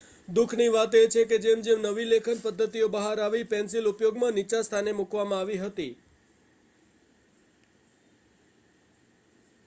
દુઃખની 0.27 0.69
વાત 0.69 0.93
એ 0.93 1.07
છે 1.07 1.21
કે 1.25 1.37
જેમ 1.39 1.59
જેમ 1.61 1.79
નવી 1.81 2.05
લેખન 2.05 2.39
પદ્ધતિઓ 2.39 2.87
બહાર 2.89 3.17
આવી, 3.19 3.43
પેન્સિલ 3.45 3.85
ઉપયોગમાં 3.85 4.33
નીચા 4.33 4.63
સ્થાને 4.63 4.91
મૂકવામાં 4.93 5.39
આવી 5.39 5.57
હતી 5.57 5.93